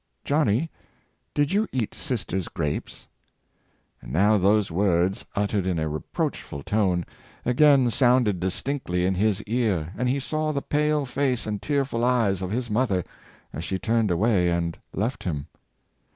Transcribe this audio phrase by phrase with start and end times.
[0.25, 0.71] "Johnny,
[1.35, 3.07] did you eat sister's grapes?"
[4.01, 7.05] And now those words, uttered in a reproachful tone,
[7.45, 12.41] again sounded distinctly in his ear, and he saw the pale face and tearful eyes
[12.41, 13.03] of his mother
[13.53, 15.45] as she turned away and left him.